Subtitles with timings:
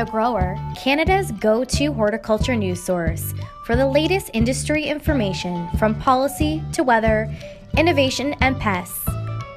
[0.00, 3.34] The Grower, Canada's go to horticulture news source
[3.66, 7.30] for the latest industry information from policy to weather,
[7.76, 9.06] innovation, and pests.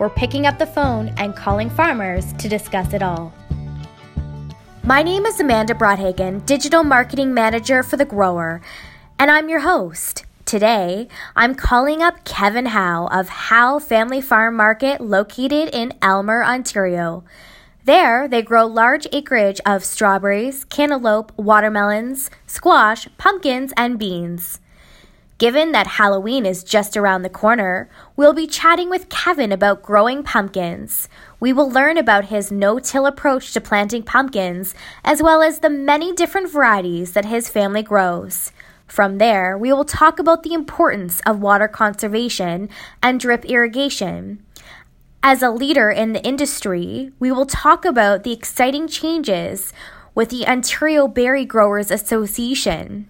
[0.01, 3.33] We're picking up the phone and calling farmers to discuss it all.
[4.83, 8.59] My name is Amanda Broadhagen, Digital Marketing Manager for The Grower,
[9.17, 10.25] and I'm your host.
[10.43, 11.07] Today,
[11.37, 17.23] I'm calling up Kevin Howe of Howe Family Farm Market located in Aylmer, Ontario.
[17.85, 24.61] There, they grow large acreage of strawberries, cantaloupe, watermelons, squash, pumpkins, and beans.
[25.37, 30.23] Given that Halloween is just around the corner, we'll be chatting with Kevin about growing
[30.23, 31.09] pumpkins.
[31.41, 34.73] We will learn about his no till approach to planting pumpkins,
[35.03, 38.53] as well as the many different varieties that his family grows.
[38.87, 42.69] From there, we will talk about the importance of water conservation
[43.01, 44.45] and drip irrigation.
[45.25, 49.71] As a leader in the industry, we will talk about the exciting changes
[50.13, 53.07] with the Ontario Berry Growers Association.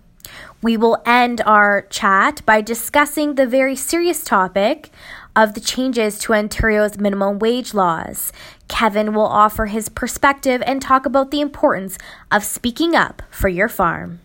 [0.62, 4.92] We will end our chat by discussing the very serious topic
[5.36, 8.32] of the changes to Ontario's minimum wage laws.
[8.68, 11.98] Kevin will offer his perspective and talk about the importance
[12.32, 14.20] of speaking up for your farm.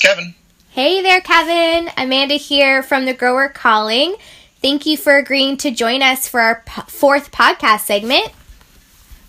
[0.00, 0.34] Kevin.
[0.70, 1.90] Hey there, Kevin.
[1.96, 4.16] Amanda here from The Grower Calling.
[4.62, 8.30] Thank you for agreeing to join us for our fourth podcast segment.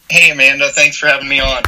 [0.10, 0.70] Hey, Amanda.
[0.70, 1.64] Thanks for having me on.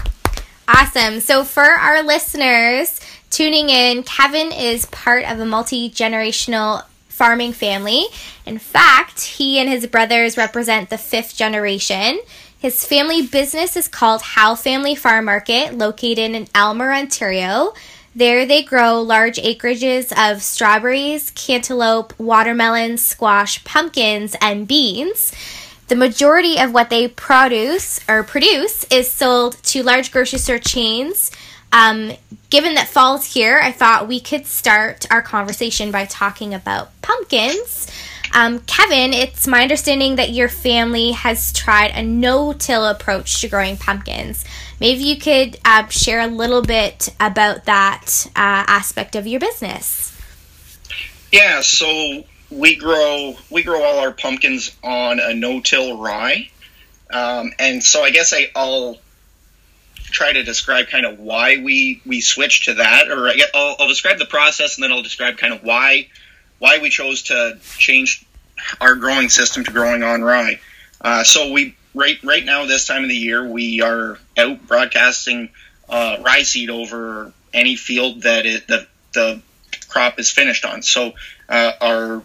[0.68, 1.20] Awesome.
[1.22, 8.06] So, for our listeners tuning in, Kevin is part of a multi generational farming family.
[8.46, 12.20] In fact, he and his brothers represent the fifth generation.
[12.58, 17.74] His family business is called Howe Family Farm Market, located in Aylmer, Ontario.
[18.16, 25.34] There they grow large acreages of strawberries, cantaloupe, watermelons, squash, pumpkins, and beans.
[25.88, 31.32] The majority of what they produce or produce is sold to large grocery store chains.
[31.72, 32.12] Um,
[32.52, 37.88] given that fall's here, I thought we could start our conversation by talking about pumpkins.
[38.34, 43.48] Um, Kevin, it's my understanding that your family has tried a no till approach to
[43.48, 44.44] growing pumpkins.
[44.80, 50.20] Maybe you could uh, share a little bit about that uh, aspect of your business.
[51.32, 56.50] Yeah, so we grow we grow all our pumpkins on a no-till rye,
[57.12, 58.98] um, and so I guess I, I'll
[59.96, 63.88] try to describe kind of why we we switched to that, or I will I'll
[63.88, 66.08] describe the process and then I'll describe kind of why
[66.64, 68.26] why we chose to change
[68.80, 70.62] our growing system to growing on rye.
[71.02, 75.50] Uh, so we right right now this time of the year we are out broadcasting
[75.90, 79.42] uh, rye seed over any field that it, the the
[79.90, 80.82] crop is finished on.
[80.84, 81.12] So
[81.50, 82.24] uh, our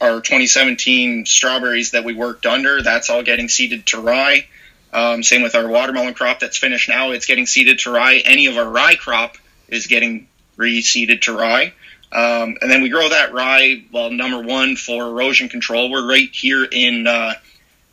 [0.00, 4.46] our 2017 strawberries that we worked under, that's all getting seeded to rye.
[4.92, 8.22] Um, same with our watermelon crop that's finished now, it's getting seeded to rye.
[8.24, 9.34] Any of our rye crop
[9.66, 11.72] is getting reseeded to rye.
[12.10, 15.90] Um, and then we grow that rye, well, number one for erosion control.
[15.90, 17.34] We're right here in uh,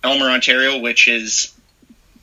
[0.03, 1.53] Aylmer, Ontario, which is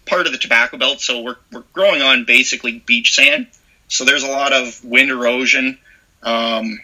[0.06, 1.00] part of the tobacco belt.
[1.00, 3.46] So we're, we're growing on basically beach sand.
[3.88, 5.78] So there's a lot of wind erosion.
[6.22, 6.80] Um,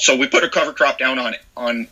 [0.00, 1.88] so we put a cover crop down on on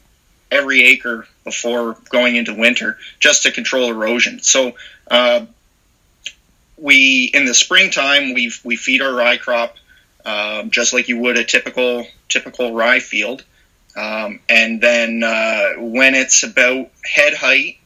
[0.51, 4.41] every acre before going into winter just to control erosion.
[4.43, 4.77] So
[5.11, 5.47] uh,
[6.77, 9.77] we in the springtime we we feed our rye crop
[10.27, 13.45] um, just like you would a typical typical rye field.
[13.97, 17.79] Um, and then uh, when it's about head height,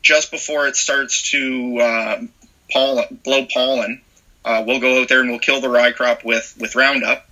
[0.00, 2.22] just before it starts to uh,
[2.70, 4.00] pollen, blow pollen,
[4.44, 7.28] uh, we'll go out there and we'll kill the rye crop with with Roundup,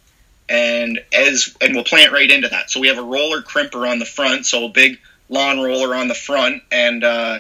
[0.49, 2.71] and as and we'll plant right into that.
[2.71, 4.99] So we have a roller crimper on the front, so a big
[5.29, 7.39] lawn roller on the front, and uh,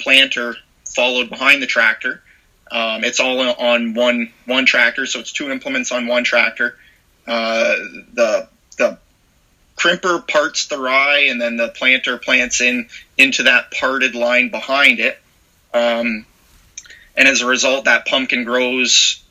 [0.00, 0.56] planter
[0.86, 2.22] followed behind the tractor.
[2.70, 6.76] Um, it's all on one one tractor, so it's two implements on one tractor.
[7.26, 7.76] Uh,
[8.14, 8.98] the the
[9.76, 14.98] crimper parts the rye, and then the planter plants in into that parted line behind
[14.98, 15.18] it.
[15.72, 16.26] Um,
[17.16, 19.22] and as a result, that pumpkin grows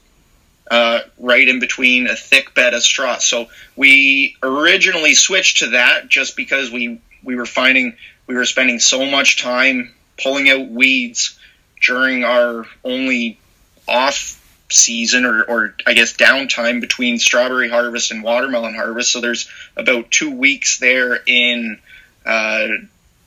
[0.69, 3.17] uh, right in between a thick bed of straw.
[3.17, 7.97] So we originally switched to that just because we we were finding
[8.27, 11.37] we were spending so much time pulling out weeds
[11.85, 13.39] during our only
[13.87, 14.41] off
[14.71, 19.11] season or, or I guess downtime between strawberry harvest and watermelon harvest.
[19.11, 21.79] So there's about two weeks there in
[22.25, 22.67] uh,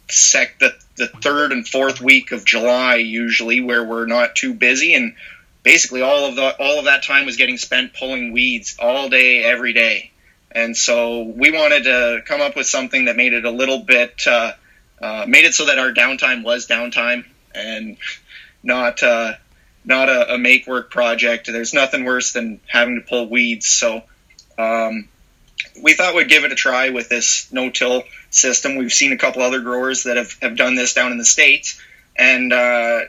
[0.09, 4.95] sec the the third and fourth week of July usually, where we're not too busy,
[4.95, 5.15] and
[5.63, 9.45] basically all of the all of that time was getting spent pulling weeds all day,
[9.45, 10.11] every day.
[10.51, 14.27] And so we wanted to come up with something that made it a little bit
[14.27, 14.53] uh,
[15.01, 17.25] uh, made it so that our downtime was downtime
[17.55, 17.97] and
[18.63, 19.35] not uh,
[19.85, 21.47] not a, a, make work project.
[21.47, 23.67] There's nothing worse than having to pull weeds.
[23.67, 24.03] So
[24.59, 25.09] um,
[25.83, 28.77] we thought we'd give it a try with this no till system.
[28.77, 31.81] We've seen a couple other growers that have, have done this down in the States.
[32.17, 33.01] And uh,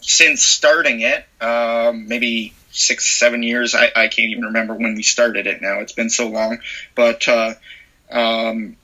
[0.00, 5.02] since starting it, um, maybe six, seven years, I, I, can't even remember when we
[5.02, 5.80] started it now.
[5.80, 6.58] It's been so long.
[6.94, 7.54] But uh,
[8.10, 8.76] um,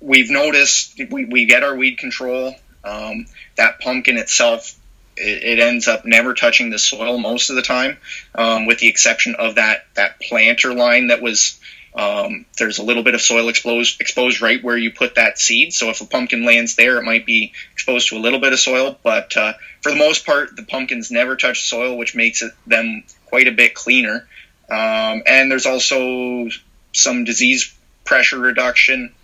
[0.00, 2.54] we've noticed we, we get our weed control.
[2.84, 3.26] Um,
[3.56, 4.78] that pumpkin itself
[5.16, 7.98] it, it, ends up never touching the soil most of the time,
[8.34, 11.58] um, with the exception of that that planter line that was
[11.94, 15.72] um, there's a little bit of soil exposed exposed right where you put that seed.
[15.72, 18.58] So if a pumpkin lands there, it might be exposed to a little bit of
[18.58, 18.98] soil.
[19.02, 23.04] But uh, for the most part, the pumpkins never touch soil, which makes it, them
[23.26, 24.26] quite a bit cleaner.
[24.68, 26.48] Um, and there's also
[26.92, 27.72] some disease
[28.04, 29.14] pressure reduction.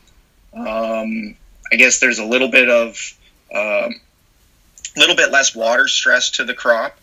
[0.53, 1.37] Um,
[1.73, 3.19] I guess there's a little bit of
[3.53, 4.01] um,
[4.97, 6.99] little bit less water stress to the crop.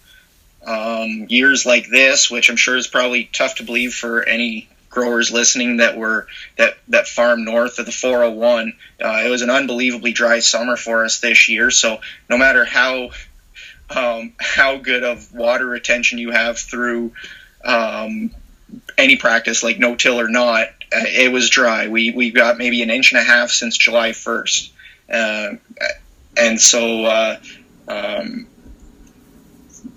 [0.66, 5.32] Um, years like this, which I'm sure is probably tough to believe for any growers
[5.32, 8.74] listening that were that that farm north of the 401.
[9.00, 11.70] Uh, it was an unbelievably dry summer for us this year.
[11.72, 12.00] So
[12.30, 13.12] no matter how
[13.90, 17.14] um, how good of water retention you have through
[17.64, 18.32] um,
[18.98, 21.88] any practice, like no till or not, uh, it was dry.
[21.88, 24.72] We we got maybe an inch and a half since July 1st,
[25.14, 25.50] uh,
[26.36, 27.06] and so.
[27.06, 27.38] Uh,
[27.88, 28.48] um,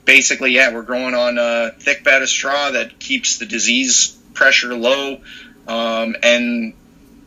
[0.05, 4.75] basically, yeah, we're growing on a thick bed of straw that keeps the disease pressure
[4.75, 5.21] low
[5.67, 6.75] um, and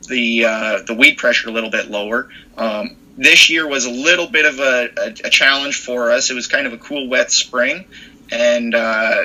[0.07, 2.29] the uh, the weed pressure a little bit lower.
[2.57, 6.29] Um, this year was a little bit of a, a, a, challenge for us.
[6.29, 7.85] It was kind of a cool, wet spring,
[8.31, 9.21] and uh,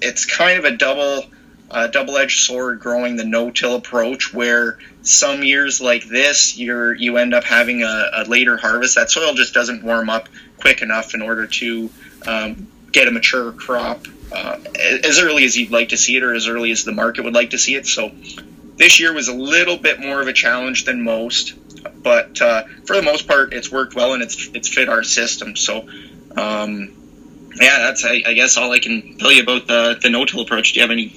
[0.00, 1.24] it's kind of a double
[1.70, 7.32] uh, double-edged sword growing the no-till approach where some years like this you're you end
[7.32, 10.28] up having a, a, later harvest that soil just doesn't warm up
[10.58, 11.88] quick enough in order to
[12.26, 14.58] um, get a mature crop uh,
[15.04, 17.34] as early as you'd like to see it or as early as the market would
[17.34, 17.86] like to see it.
[17.86, 18.12] So
[18.76, 21.54] this year was a little bit more of a challenge than most,
[22.02, 25.56] but uh, for the most part, it's worked well and it's it's fit our system.
[25.56, 25.88] So.
[26.36, 26.96] Um,
[27.60, 30.72] yeah, that's I, I, guess all I can tell you about the the no-till approach.
[30.72, 31.08] Do you have any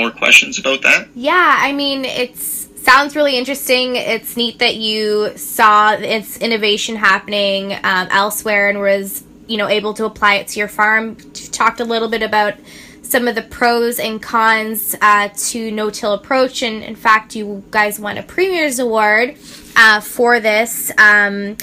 [0.00, 1.08] more questions about that?
[1.14, 3.96] Yeah, I mean it sounds really interesting.
[3.96, 9.94] It's neat that you saw its innovation happening um, elsewhere and was you know able
[9.94, 11.16] to apply it to your farm.
[11.18, 12.54] You Talked a little bit about
[13.02, 17.98] some of the pros and cons uh, to no-till approach, and in fact, you guys
[17.98, 19.36] won a Premier's Award
[19.76, 21.56] uh, for this um,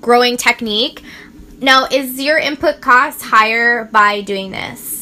[0.00, 1.02] growing technique.
[1.60, 4.97] Now, is your input cost higher by doing this?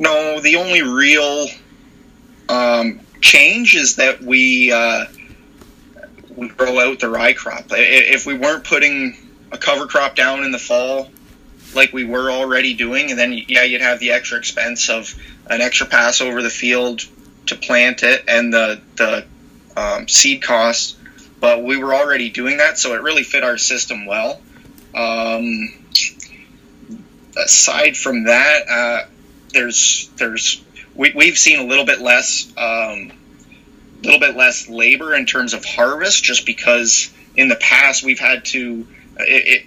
[0.00, 1.46] No, the only real
[2.48, 5.04] um, change is that we uh,
[6.34, 7.66] we grow out the rye crop.
[7.68, 9.14] If we weren't putting
[9.52, 11.10] a cover crop down in the fall
[11.74, 15.14] like we were already doing, and then yeah, you'd have the extra expense of
[15.50, 17.02] an extra pass over the field
[17.46, 19.26] to plant it and the the
[19.76, 20.96] um, seed cost.
[21.40, 24.40] But we were already doing that, so it really fit our system well.
[24.94, 25.74] Um,
[27.36, 29.02] aside from that, uh,
[29.52, 30.62] there's there's
[30.94, 33.12] we, we've seen a little bit less um,
[34.02, 38.44] little bit less labor in terms of harvest, just because in the past we've had
[38.46, 38.86] to
[39.18, 39.66] it, it,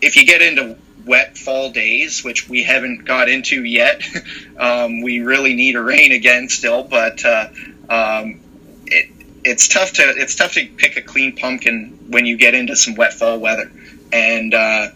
[0.00, 0.76] if you get into
[1.06, 4.02] wet fall days, which we haven't got into yet,
[4.58, 6.82] um, we really need a rain again still.
[6.82, 7.48] But uh,
[7.88, 8.40] um,
[8.86, 9.10] it,
[9.44, 12.94] it's tough to it's tough to pick a clean pumpkin when you get into some
[12.94, 13.70] wet fall weather.
[14.12, 14.88] And uh,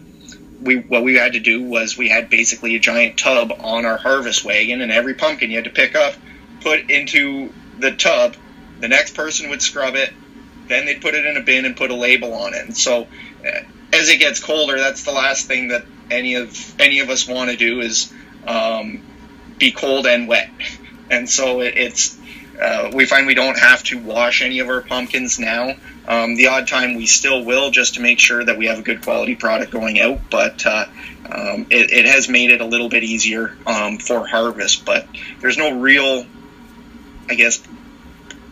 [0.61, 3.97] we what we had to do was we had basically a giant tub on our
[3.97, 6.15] harvest wagon, and every pumpkin you had to pick up,
[6.61, 8.35] put into the tub.
[8.79, 10.13] The next person would scrub it,
[10.67, 12.65] then they'd put it in a bin and put a label on it.
[12.65, 13.07] And so
[13.45, 13.61] uh,
[13.91, 17.49] as it gets colder, that's the last thing that any of any of us want
[17.49, 18.13] to do is
[18.45, 19.01] um,
[19.57, 20.49] be cold and wet.
[21.11, 22.15] And so it, it's
[22.59, 25.75] uh, we find we don't have to wash any of our pumpkins now.
[26.07, 28.81] Um, the odd time we still will, just to make sure that we have a
[28.81, 30.19] good quality product going out.
[30.29, 30.85] But uh,
[31.25, 34.83] um, it, it, has made it a little bit easier um, for harvest.
[34.85, 35.07] But
[35.39, 36.25] there's no real,
[37.29, 37.61] I guess,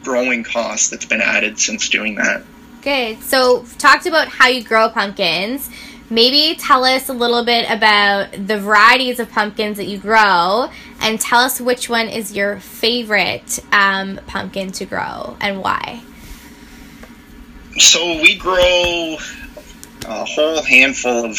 [0.04, 2.44] growing cost that's been added since doing that.
[2.84, 3.22] Good.
[3.24, 5.70] So, talked about how you grow pumpkins.
[6.10, 10.70] Maybe tell us a little bit about the varieties of pumpkins that you grow
[11.01, 16.01] and tell us which one is your favorite um, pumpkin to grow and why.
[17.77, 19.18] So, we grow
[20.08, 21.38] a whole handful of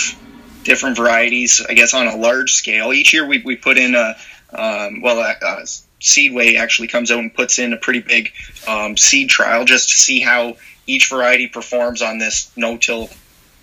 [0.63, 2.93] different varieties, I guess, on a large scale.
[2.93, 4.15] Each year we, we put in a,
[4.53, 5.65] um, well, a, a
[6.01, 8.33] Seedway actually comes out and puts in a pretty big
[8.67, 13.11] um, seed trial just to see how each variety performs on this no-till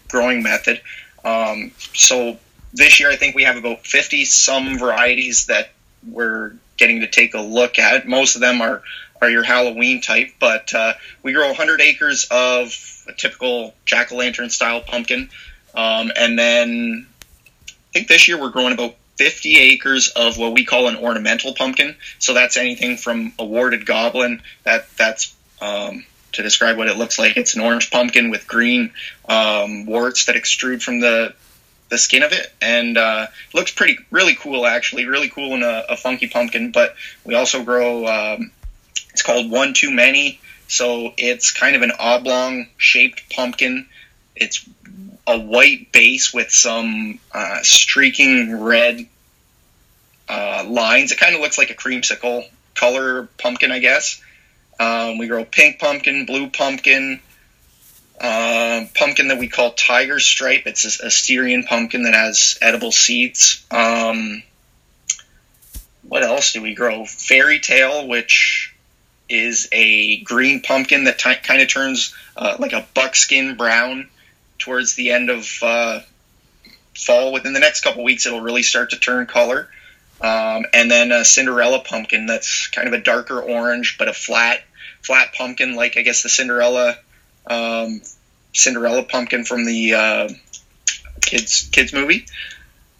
[0.09, 0.81] growing method.
[1.23, 2.37] Um, so
[2.73, 5.69] this year, I think we have about 50 some varieties that
[6.07, 8.07] we're getting to take a look at.
[8.07, 8.81] Most of them are,
[9.21, 10.93] are your Halloween type, but uh,
[11.23, 12.75] we grow 100 acres of
[13.07, 15.29] a typical jack o' lantern style pumpkin.
[15.73, 17.07] Um, and then
[17.67, 21.53] I think this year we're growing about 50 acres of what we call an ornamental
[21.53, 21.95] pumpkin.
[22.19, 24.41] So that's anything from a Warty Goblin.
[24.63, 27.37] That that's um, to describe what it looks like.
[27.37, 28.91] It's an orange pumpkin with green
[29.27, 31.33] um, warts that extrude from the
[31.89, 35.05] the skin of it, and uh, looks pretty really cool actually.
[35.05, 36.71] Really cool in a, a funky pumpkin.
[36.71, 38.05] But we also grow.
[38.07, 38.51] Um,
[39.11, 40.39] it's called one too many.
[40.67, 43.87] So it's kind of an oblong shaped pumpkin.
[44.35, 44.67] It's
[45.27, 49.07] a white base with some uh, streaking red
[50.27, 51.11] uh, lines.
[51.11, 54.21] It kind of looks like a creamsicle color pumpkin, I guess.
[54.79, 57.21] Um, we grow pink pumpkin, blue pumpkin,
[58.19, 60.63] uh, pumpkin that we call tiger stripe.
[60.65, 63.65] It's a, a Styrian pumpkin that has edible seeds.
[63.71, 64.43] Um,
[66.03, 67.05] what else do we grow?
[67.05, 68.73] Fairy tale, which
[69.27, 74.09] is a green pumpkin that t- kind of turns uh, like a buckskin brown
[74.59, 75.99] towards the end of uh,
[76.95, 77.33] fall.
[77.33, 79.67] Within the next couple weeks, it'll really start to turn color.
[80.21, 84.61] Um, and then a Cinderella pumpkin that's kind of a darker orange, but a flat,
[85.01, 86.97] flat pumpkin, like I guess the Cinderella,
[87.47, 88.01] um,
[88.53, 90.29] Cinderella pumpkin from the uh,
[91.21, 92.25] kids kids movie.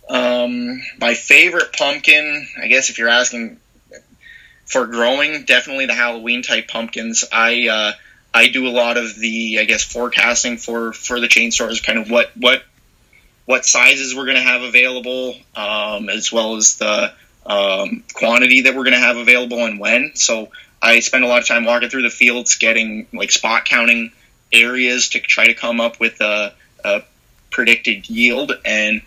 [0.07, 3.59] Um, my favorite pumpkin, I guess, if you're asking
[4.65, 7.23] for growing, definitely the Halloween type pumpkins.
[7.31, 7.91] I uh,
[8.33, 11.99] I do a lot of the, I guess, forecasting for for the chain stores, kind
[11.99, 12.63] of what what
[13.45, 17.13] what sizes we're going to have available, um, as well as the
[17.45, 20.11] um, quantity that we're going to have available and when.
[20.15, 20.49] So
[20.81, 24.11] I spend a lot of time walking through the fields, getting like spot counting
[24.51, 27.03] areas to try to come up with a, a
[27.51, 28.51] predicted yield.
[28.63, 29.01] And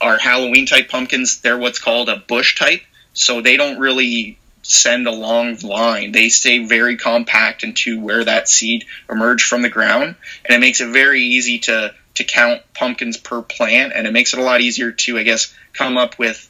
[0.00, 5.06] our Halloween type pumpkins, they're what's called a bush type, so they don't really send
[5.06, 6.12] a long line.
[6.12, 10.80] They stay very compact into where that seed emerged from the ground, and it makes
[10.80, 14.60] it very easy to to count pumpkins per plant, and it makes it a lot
[14.60, 16.48] easier to, I guess, come up with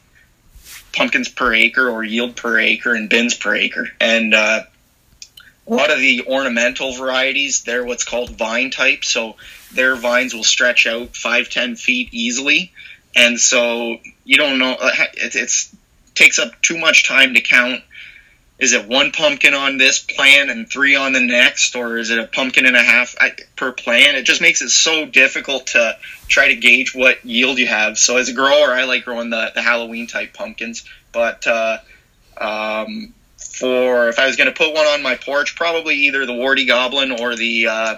[0.93, 3.87] pumpkins per acre or yield per acre and bins per acre.
[3.99, 4.63] And uh,
[5.71, 9.37] a lot of the ornamental varieties, they're what's called vine type, so
[9.73, 12.73] their vines will stretch out five, ten feet easily,
[13.15, 14.75] and so you don't know.
[14.79, 15.75] It it's,
[16.13, 17.81] takes up too much time to count
[18.61, 22.19] is it one pumpkin on this plant and three on the next, or is it
[22.19, 23.15] a pumpkin and a half
[23.55, 24.17] per plant?
[24.17, 25.97] It just makes it so difficult to
[26.27, 27.97] try to gauge what yield you have.
[27.97, 31.79] So as a grower, I like growing the, the Halloween type pumpkins, but uh,
[32.37, 33.15] um,
[33.61, 36.65] for if I was going to put one on my porch, probably either the Warty
[36.65, 37.95] Goblin or the uh,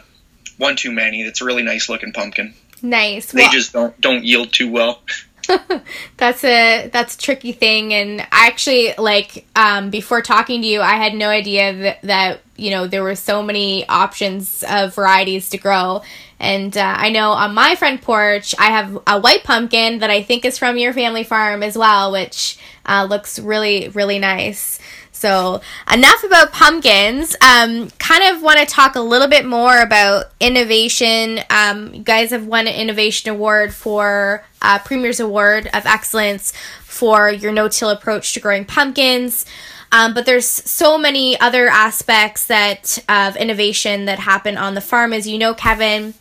[0.58, 1.24] One Too Many.
[1.24, 2.54] That's a really nice looking pumpkin.
[2.84, 3.32] Nice.
[3.32, 5.02] They well, just don't don't yield too well.
[6.18, 10.82] that's a that's a tricky thing and I actually like um, before talking to you
[10.82, 15.50] I had no idea that, that you know there were so many options of varieties
[15.50, 16.02] to grow
[16.40, 20.24] and uh, I know on my front porch I have a white pumpkin that I
[20.24, 24.80] think is from your family farm as well which uh, looks really really nice
[25.24, 27.34] so, enough about pumpkins.
[27.40, 31.40] Um, kind of want to talk a little bit more about innovation.
[31.50, 36.52] Um, you guys have won an innovation award for uh, Premier's Award of Excellence
[36.82, 39.46] for your no-till approach to growing pumpkins.
[39.94, 45.14] Um, but there's so many other aspects that of innovation that happen on the farm,
[45.14, 46.16] as you know, Kevin.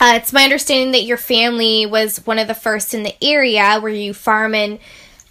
[0.00, 3.78] Uh, it's my understanding that your family was one of the first in the area
[3.80, 4.78] where you farm in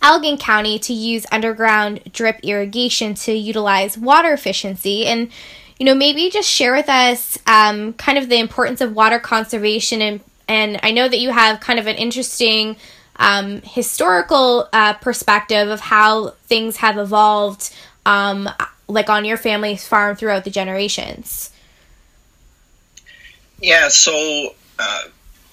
[0.01, 5.06] Elgin County to use underground drip irrigation to utilize water efficiency.
[5.06, 5.29] And,
[5.77, 10.01] you know, maybe just share with us um, kind of the importance of water conservation.
[10.01, 12.77] And, and I know that you have kind of an interesting
[13.18, 17.74] um, historical uh, perspective of how things have evolved,
[18.06, 18.50] um,
[18.88, 21.51] like on your family's farm throughout the generations.
[23.62, 25.01] Yeah, so uh,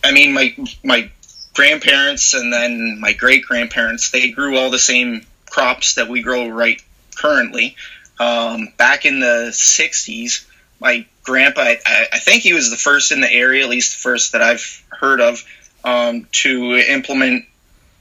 [0.04, 1.10] I mean, my my
[1.56, 6.48] grandparents and then my great grandparents, they grew all the same crops that we grow
[6.48, 6.80] right
[7.16, 7.75] currently.
[8.20, 10.46] Um, back in the 60s,
[10.80, 14.02] my grandpa, I, I, think he was the first in the area, at least the
[14.02, 15.42] first that I've heard of,
[15.82, 17.46] um, to implement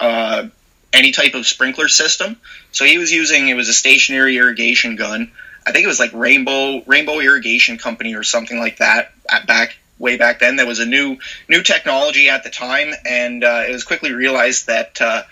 [0.01, 0.47] uh,
[0.91, 2.35] any type of sprinkler system.
[2.73, 5.31] So he was using, it was a stationary irrigation gun.
[5.65, 9.13] I think it was like Rainbow Rainbow Irrigation Company or something like that
[9.47, 10.55] back way back then.
[10.55, 14.67] There was a new new technology at the time, and uh, it was quickly realized
[14.67, 15.23] that uh,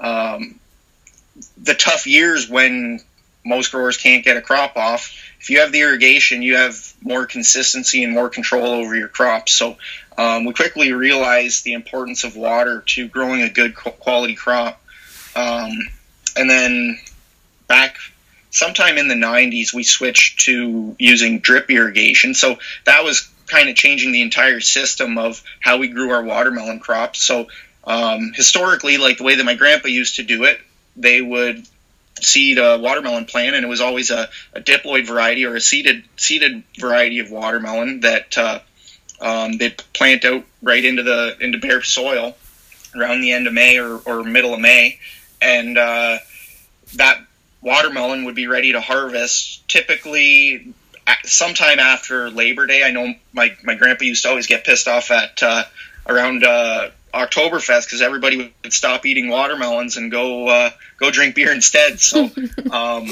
[0.00, 0.58] um,
[1.62, 3.00] the tough years when
[3.44, 5.16] most growers can't get a crop off.
[5.40, 9.52] If you have the irrigation, you have more consistency and more control over your crops.
[9.52, 9.76] So
[10.16, 14.80] um, we quickly realized the importance of water to growing a good quality crop.
[15.34, 15.72] Um,
[16.36, 17.00] and then
[17.66, 17.96] back
[18.50, 22.34] sometime in the 90s, we switched to using drip irrigation.
[22.34, 26.80] So that was kind of changing the entire system of how we grew our watermelon
[26.80, 27.22] crops.
[27.22, 27.48] So
[27.84, 30.60] um, historically, like the way that my grandpa used to do it,
[30.96, 31.66] they would
[32.20, 36.04] seed a watermelon plant, and it was always a, a diploid variety or a seeded
[36.16, 38.60] seeded variety of watermelon that uh,
[39.20, 42.36] um, they'd plant out right into the into bare soil
[42.94, 44.98] around the end of May or, or middle of May,
[45.40, 46.18] and uh,
[46.94, 47.20] that
[47.60, 50.74] watermelon would be ready to harvest typically
[51.24, 52.82] sometime after Labor Day.
[52.82, 55.64] I know my, my grandpa used to always get pissed off at uh,
[56.06, 61.52] around uh, Oktoberfest because everybody would stop eating watermelons and go uh, go drink beer
[61.52, 62.00] instead.
[62.00, 62.30] So
[62.70, 63.10] um,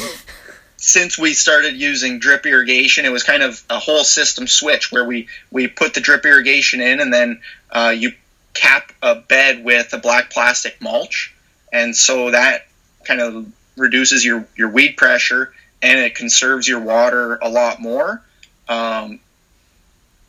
[0.77, 5.05] since we started using drip irrigation, it was kind of a whole system switch where
[5.05, 8.13] we we put the drip irrigation in and then uh, you
[8.55, 11.35] cap a bed with a black plastic mulch,
[11.73, 12.67] and so that
[13.05, 18.23] kind of reduces your your weed pressure and it conserves your water a lot more.
[18.69, 19.21] Um,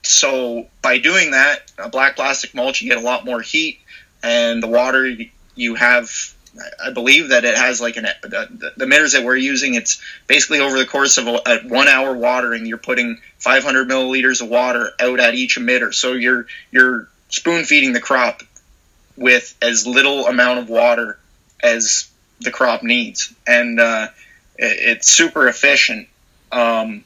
[0.03, 3.79] so by doing that, a black plastic mulch, you get a lot more heat,
[4.23, 5.15] and the water
[5.55, 6.11] you have.
[6.83, 9.75] I believe that it has like an the, the emitters that we're using.
[9.75, 14.41] It's basically over the course of a, a one hour watering, you're putting 500 milliliters
[14.41, 15.93] of water out at each emitter.
[15.93, 18.43] So you're you're spoon feeding the crop
[19.15, 21.17] with as little amount of water
[21.63, 22.09] as
[22.41, 24.07] the crop needs, and uh,
[24.61, 26.07] it's super efficient.
[26.51, 27.03] Um,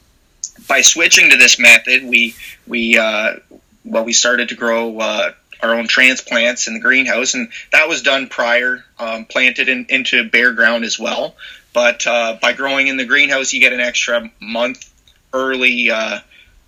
[0.67, 2.35] by switching to this method, we
[2.67, 3.35] we uh,
[3.83, 8.01] well we started to grow uh, our own transplants in the greenhouse, and that was
[8.01, 11.35] done prior, um, planted in, into bare ground as well.
[11.73, 14.89] But uh, by growing in the greenhouse, you get an extra month
[15.33, 16.19] early uh,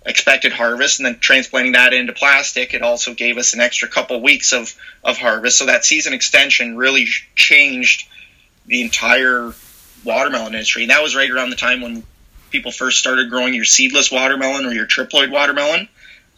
[0.04, 4.20] expected harvest, and then transplanting that into plastic, it also gave us an extra couple
[4.22, 4.74] weeks of
[5.04, 5.58] of harvest.
[5.58, 8.08] So that season extension really changed
[8.66, 9.52] the entire
[10.04, 12.02] watermelon industry, and that was right around the time when
[12.50, 15.88] people first started growing your seedless watermelon or your triploid watermelon.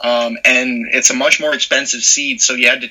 [0.01, 2.91] Um, and it's a much more expensive seed, so you had to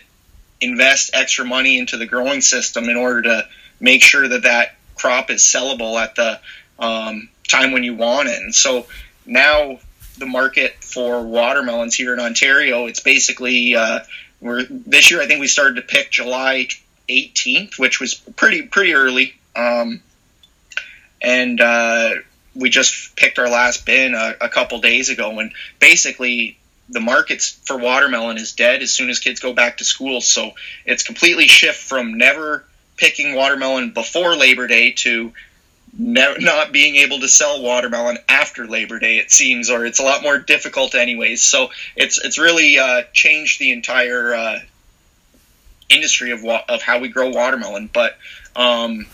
[0.61, 3.47] invest extra money into the growing system in order to
[3.79, 6.39] make sure that that crop is sellable at the
[6.77, 8.41] um, time when you want it.
[8.41, 8.85] And so
[9.25, 9.79] now
[10.17, 13.99] the market for watermelons here in Ontario, it's basically uh,
[14.41, 15.21] we're this year.
[15.21, 16.67] I think we started to pick July
[17.07, 19.33] 18th, which was pretty pretty early.
[19.55, 20.01] Um,
[21.21, 22.11] and uh,
[22.55, 26.57] we just picked our last bin a, a couple days ago, and basically
[26.89, 30.21] the markets for watermelon is dead as soon as kids go back to school.
[30.21, 30.51] So
[30.85, 32.65] it's completely shift from never
[32.97, 35.31] picking watermelon before Labor Day to
[35.97, 39.17] ne- not being able to sell watermelon after Labor Day.
[39.17, 41.43] It seems, or it's a lot more difficult, anyways.
[41.43, 44.59] So it's it's really uh, changed the entire uh,
[45.89, 47.89] industry of wa- of how we grow watermelon.
[47.91, 48.17] But
[48.55, 49.05] um,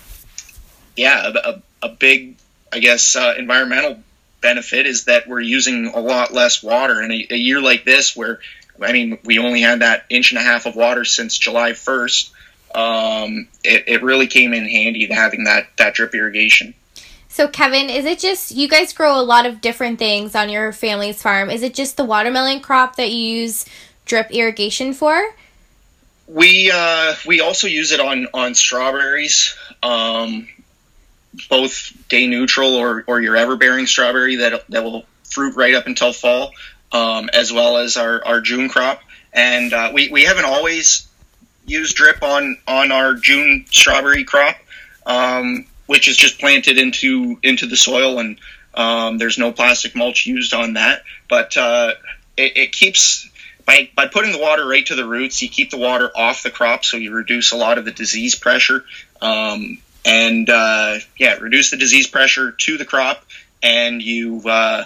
[0.96, 2.36] yeah, a, a, a big
[2.76, 4.04] I guess, uh, environmental
[4.42, 7.02] benefit is that we're using a lot less water.
[7.02, 8.40] In a, a, year like this, where
[8.82, 12.32] I mean, we only had that inch and a half of water since July 1st,
[12.76, 16.74] um, it, it really came in handy having that, that drip irrigation.
[17.30, 20.74] So, Kevin, is it just you guys grow a lot of different things on your
[20.74, 21.50] family's farm?
[21.50, 23.66] Is it just the watermelon crop that you use
[24.04, 25.34] drip irrigation for?
[26.28, 29.56] We uh, we also use it on on strawberries.
[29.84, 30.48] Um,
[31.50, 35.88] both day neutral or, or your ever bearing strawberry that, that will fruit right up
[35.88, 36.52] until fall,
[36.92, 39.02] um, as well as our, our June crop.
[39.34, 41.08] And uh, we, we haven't always
[41.66, 44.56] used drip on, on our June strawberry crop,
[45.06, 48.40] um, which is just planted into into the soil and
[48.74, 51.04] um, there's no plastic mulch used on that.
[51.30, 51.94] But uh,
[52.38, 53.30] it, it keeps
[53.66, 56.52] by, by putting the water right to the roots, you keep the water off the
[56.52, 58.86] crop, so you reduce a lot of the disease pressure.
[59.22, 63.26] Um, and uh, yeah, reduce the disease pressure to the crop,
[63.64, 64.86] and you uh,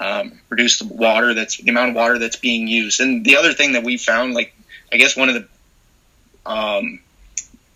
[0.00, 3.00] um, reduce the water that's the amount of water that's being used.
[3.00, 4.54] And the other thing that we found, like
[4.90, 7.00] I guess one of the um,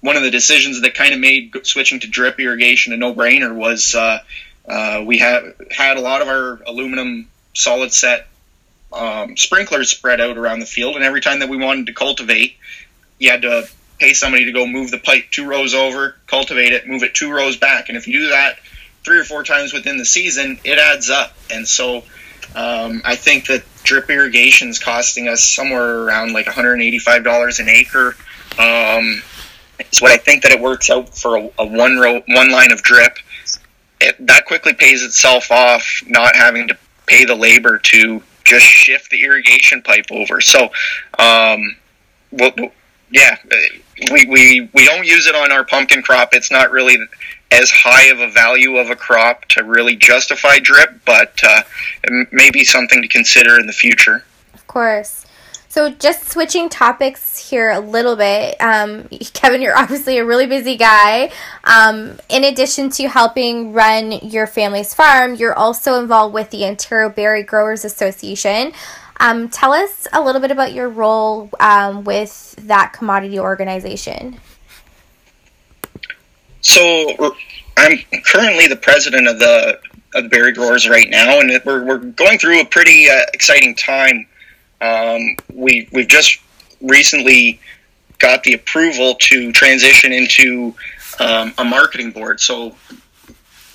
[0.01, 3.55] one of the decisions that kind of made switching to drip irrigation a no brainer
[3.55, 4.21] was uh,
[4.67, 8.29] uh, we have had a lot of our aluminum solid set
[8.93, 12.57] um, sprinklers spread out around the field, and every time that we wanted to cultivate,
[13.19, 13.69] you had to
[13.99, 17.31] pay somebody to go move the pipe two rows over, cultivate it, move it two
[17.31, 17.89] rows back.
[17.89, 18.59] And if you do that
[19.05, 21.35] three or four times within the season, it adds up.
[21.51, 22.05] And so
[22.55, 28.17] um, I think that drip irrigation is costing us somewhere around like $185 an acre.
[28.59, 29.23] Um,
[30.01, 32.83] what I think that it works out for a, a one row, one line of
[32.83, 33.19] drip.
[34.01, 39.11] It, that quickly pays itself off, not having to pay the labor to just shift
[39.11, 40.41] the irrigation pipe over.
[40.41, 40.71] So,
[41.19, 41.77] um,
[42.31, 42.53] well,
[43.11, 43.37] yeah,
[44.11, 46.31] we, we, we don't use it on our pumpkin crop.
[46.33, 46.99] It's not really
[47.51, 51.63] as high of a value of a crop to really justify drip, but uh,
[52.31, 54.25] maybe something to consider in the future.
[54.55, 55.25] Of course.
[55.71, 60.77] So, just switching topics here a little bit, um, Kevin, you're obviously a really busy
[60.77, 61.31] guy.
[61.65, 67.11] Um, in addition to helping run your family's farm, you're also involved with the Ontario
[67.11, 68.73] Berry Growers Association.
[69.21, 74.39] Um, tell us a little bit about your role um, with that commodity organization.
[76.61, 77.37] So,
[77.77, 79.81] I'm currently the president of the
[80.15, 83.75] of the berry growers right now, and we're, we're going through a pretty uh, exciting
[83.75, 84.27] time
[84.81, 86.41] um, we we've just
[86.81, 87.61] recently
[88.19, 90.75] got the approval to transition into
[91.21, 92.41] um, a marketing board.
[92.41, 92.77] So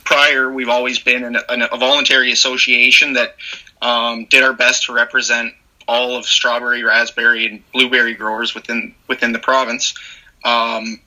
[0.06, 3.36] prior, we've always been an, an, a voluntary association that
[3.84, 5.54] um, did our best to represent
[5.88, 9.93] all of strawberry, raspberry, and blueberry growers within within the province.
[10.43, 11.02] Um,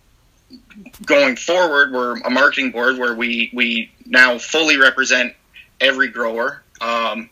[1.05, 5.35] going forward, we're a marketing board where we we now fully represent
[5.81, 6.63] every grower.
[6.81, 7.31] Um,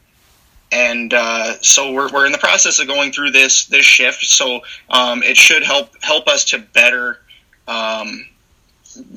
[0.72, 4.24] and uh, so we're, we're in the process of going through this this shift.
[4.24, 7.20] So um, it should help help us to better
[7.68, 8.26] um,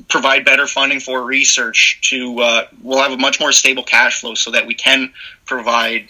[0.08, 2.00] provide better funding for research.
[2.10, 5.12] To uh, we'll have a much more stable cash flow, so that we can
[5.46, 6.08] provide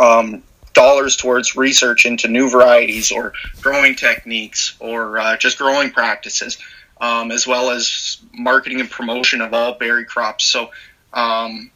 [0.00, 0.42] um,
[0.72, 6.58] dollars towards research into new varieties or growing techniques or uh, just growing practices,
[7.00, 10.44] um, as well as marketing and promotion of all berry crops.
[10.44, 10.70] So
[11.12, 11.70] um,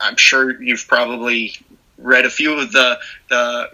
[0.00, 1.54] I'm sure you've probably
[1.98, 3.70] read a few of the the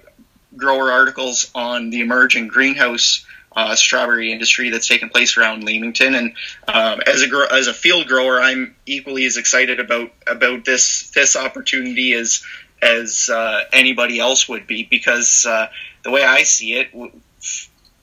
[0.57, 6.15] grower articles on the emerging greenhouse uh, strawberry industry that's taken place around Leamington.
[6.15, 6.35] And
[6.69, 11.37] um, as a as a field grower, I'm equally as excited about about this this
[11.37, 12.45] opportunity as
[12.83, 15.69] as uh, anybody else would be because uh,
[16.03, 16.89] the way I see it,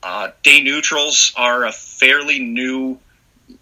[0.02, 2.98] uh, day neutrals are a fairly new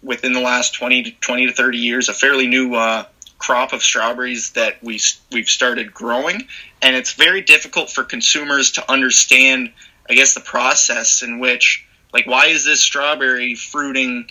[0.01, 3.05] within the last 20 to 20 to 30 years, a fairly new uh,
[3.37, 4.99] crop of strawberries that we
[5.31, 6.47] we've started growing,
[6.81, 9.71] and it's very difficult for consumers to understand.
[10.09, 14.29] I guess the process in which, like, why is this strawberry fruiting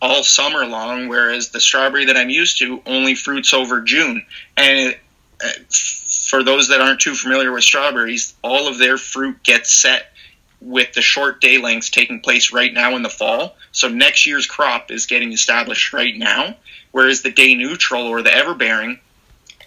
[0.00, 4.24] all summer long, whereas the strawberry that I'm used to only fruits over June?
[4.56, 5.00] And it,
[5.44, 5.48] uh,
[6.32, 10.14] for those that aren't too familiar with strawberries, all of their fruit gets set
[10.62, 13.54] with the short day lengths taking place right now in the fall.
[13.72, 16.56] So next year's crop is getting established right now,
[16.90, 18.98] whereas the day neutral or the everbearing,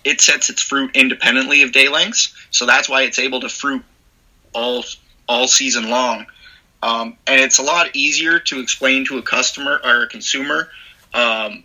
[0.04, 2.34] it sets its fruit independently of day lengths.
[2.50, 3.84] So that's why it's able to fruit
[4.52, 4.86] all
[5.30, 6.26] all season long.
[6.82, 10.70] Um, and it's a lot easier to explain to a customer or a consumer
[11.14, 11.64] um,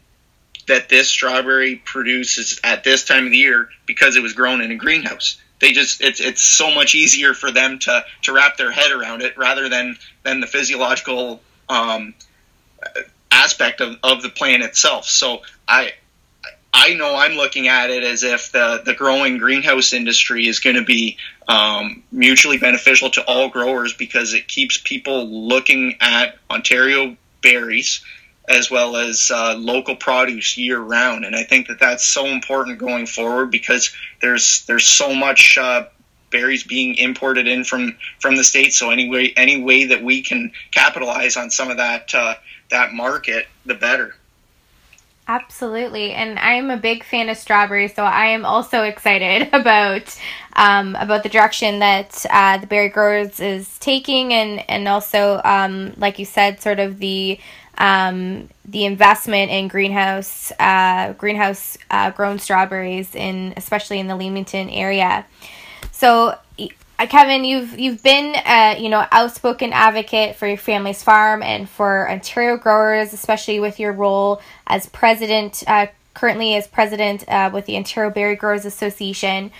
[0.70, 4.70] that this strawberry produces at this time of the year because it was grown in
[4.70, 8.72] a greenhouse they just it's it's so much easier for them to to wrap their
[8.72, 12.14] head around it rather than than the physiological um,
[13.30, 15.04] aspect of, of the plant itself.
[15.04, 15.92] So I
[16.72, 20.76] I know I'm looking at it as if the the growing greenhouse industry is going
[20.76, 27.16] to be um, mutually beneficial to all growers because it keeps people looking at Ontario
[27.42, 28.02] berries
[28.48, 31.24] as well as uh, local produce year round.
[31.24, 35.86] And I think that that's so important going forward because there's there's so much uh,
[36.30, 38.78] berries being imported in from from the states.
[38.78, 42.34] So any way any way that we can capitalize on some of that uh,
[42.70, 44.14] that market, the better.
[45.28, 50.18] Absolutely, and I'm a big fan of strawberries, so I am also excited about
[50.56, 55.92] um, about the direction that uh, the berry growers is taking, and and also, um,
[55.98, 57.38] like you said, sort of the
[57.80, 64.68] um, the investment in greenhouse uh, greenhouse uh, grown strawberries in especially in the Leamington
[64.68, 65.26] area.
[65.90, 71.42] So, uh, Kevin, you've you've been a, you know outspoken advocate for your family's farm
[71.42, 75.64] and for Ontario growers, especially with your role as president.
[75.66, 79.50] Uh, currently, as president uh, with the Ontario Berry Growers Association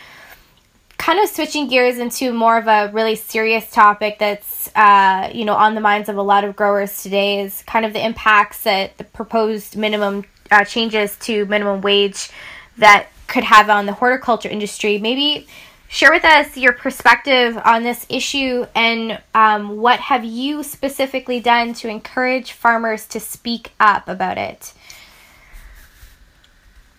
[1.00, 5.54] kind of switching gears into more of a really serious topic that's uh, you know
[5.54, 8.96] on the minds of a lot of growers today is kind of the impacts that
[8.98, 12.28] the proposed minimum uh, changes to minimum wage
[12.76, 14.98] that could have on the horticulture industry.
[14.98, 15.46] Maybe
[15.88, 21.72] share with us your perspective on this issue and um, what have you specifically done
[21.72, 24.74] to encourage farmers to speak up about it?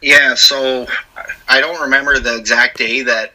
[0.02, 0.88] Yeah, so
[1.48, 3.34] I don't remember the exact day that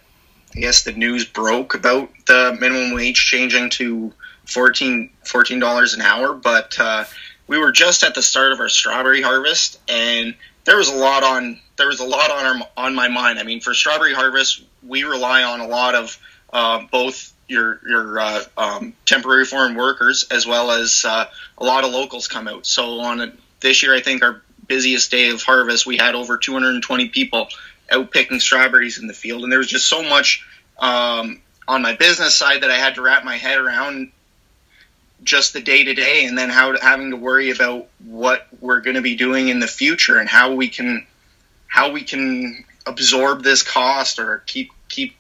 [0.57, 4.13] I guess the news broke about the minimum wage changing to
[4.47, 5.11] 14
[5.59, 7.05] dollars an hour, but uh,
[7.47, 11.23] we were just at the start of our strawberry harvest, and there was a lot
[11.23, 13.39] on there was a lot on our, on my mind.
[13.39, 16.19] I mean, for strawberry harvest, we rely on a lot of
[16.55, 21.27] uh, both your your uh, um, temporary foreign workers as well as uh,
[21.59, 22.65] a lot of locals come out.
[22.65, 26.39] So on a, this year, I think our busiest day of harvest, we had over
[26.39, 27.49] 220 people
[27.91, 30.45] out picking strawberries in the field, and there was just so much
[30.79, 34.13] um, on my business side that I had to wrap my head around
[35.23, 38.97] just the day to day, and then how having to worry about what we're going
[38.97, 41.07] to be doing in the future and how we can
[41.67, 45.17] how we can absorb this cost or keep keep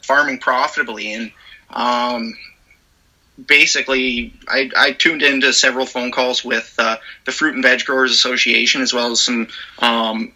[0.00, 1.32] farming profitably and
[1.70, 2.34] um,
[3.46, 8.12] basically, I, I, tuned into several phone calls with uh, the Fruit and Veg Growers
[8.12, 9.48] Association, as well as some.
[9.78, 10.32] Um,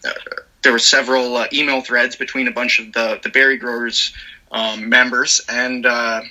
[0.66, 4.12] there were several uh, email threads between a bunch of the the berry growers
[4.50, 6.22] um, members, and uh,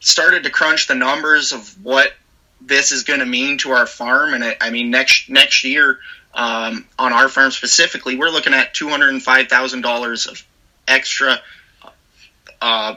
[0.00, 2.12] started to crunch the numbers of what
[2.60, 4.34] this is going to mean to our farm.
[4.34, 5.98] And I, I mean, next next year
[6.34, 10.46] um, on our farm specifically, we're looking at two hundred and five thousand dollars of
[10.86, 11.40] extra
[12.60, 12.96] uh,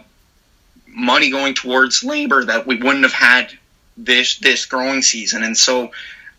[0.85, 3.57] money going towards labor that we wouldn't have had
[3.95, 5.91] this this growing season, and so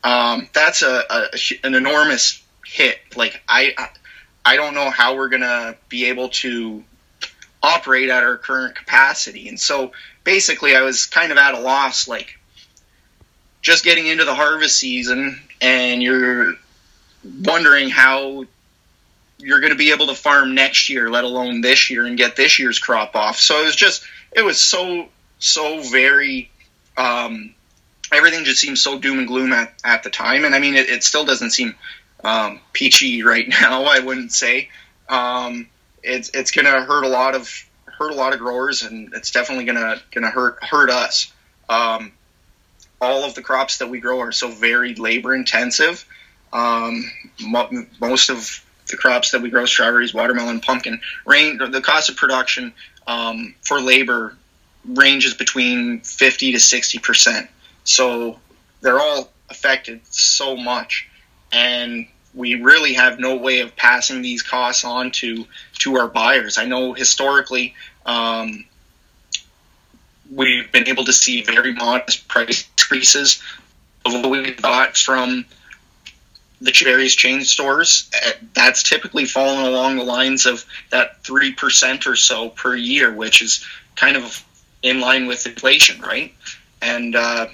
[0.04, 1.28] um, that's a, a,
[1.64, 2.98] an enormous hit.
[3.16, 3.74] Like I
[4.44, 6.84] I don't know how we're gonna be able to
[7.62, 9.92] operate at our current capacity, and so
[10.24, 12.08] basically I was kind of at a loss.
[12.08, 12.38] Like
[13.62, 16.54] just getting into the harvest season, and you're
[17.24, 18.44] wondering how
[19.38, 22.36] you're going to be able to farm next year, let alone this year, and get
[22.36, 23.38] this year's crop off.
[23.38, 26.50] So it was just, it was so, so very,
[26.96, 27.54] um,
[28.12, 30.44] everything just seemed so doom and gloom at, at the time.
[30.44, 31.74] And I mean, it, it still doesn't seem
[32.24, 33.84] um, peachy right now.
[33.84, 34.68] I wouldn't say.
[35.08, 35.68] Um,
[36.02, 37.48] it's it's going to hurt a lot of
[37.84, 41.32] hurt a lot of growers, and it's definitely going to going to hurt hurt us.
[41.68, 42.12] Um,
[43.00, 46.04] all of the crops that we grow are so very labor intensive.
[46.52, 52.10] Um, mo- most of the crops that we grow, strawberries, watermelon, pumpkin, range, the cost
[52.10, 52.72] of production
[53.06, 54.36] um, for labor
[54.84, 57.50] ranges between 50 to 60 percent.
[57.84, 58.38] So
[58.80, 61.08] they're all affected so much,
[61.52, 65.46] and we really have no way of passing these costs on to
[65.80, 66.58] to our buyers.
[66.58, 67.74] I know historically
[68.06, 68.64] um,
[70.30, 73.42] we've been able to see very modest price increases
[74.04, 75.44] of what we got from
[76.60, 82.16] the various chain stores, uh, that's typically fallen along the lines of that 3% or
[82.16, 83.64] so per year, which is
[83.96, 84.44] kind of
[84.82, 86.34] in line with inflation, right?
[86.82, 87.46] And uh,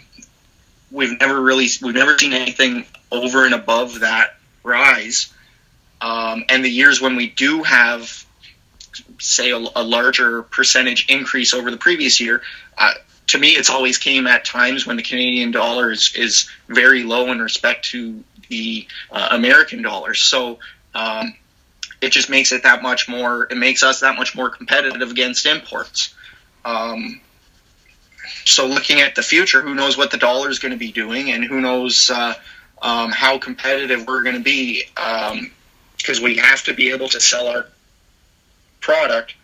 [0.90, 5.32] we've never really, we've never seen anything over and above that rise.
[6.00, 8.24] Um, and the years when we do have,
[9.18, 12.42] say, a, a, larger percentage increase over the previous year,
[12.76, 12.92] uh,
[13.28, 17.32] to me, it's always came at times when the Canadian dollar is, is very low
[17.32, 20.14] in respect to the uh, American dollar.
[20.14, 20.58] So
[20.94, 21.34] um,
[22.00, 23.44] it just makes it that much more.
[23.50, 26.14] It makes us that much more competitive against imports.
[26.64, 27.20] Um,
[28.44, 31.30] so looking at the future, who knows what the dollar is going to be doing,
[31.30, 32.34] and who knows uh,
[32.82, 37.20] um, how competitive we're going to be because um, we have to be able to
[37.20, 37.66] sell our
[38.80, 39.34] product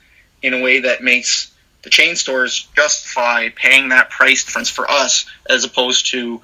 [0.43, 5.27] in a way that makes the chain stores justify paying that price difference for us
[5.49, 6.41] as opposed to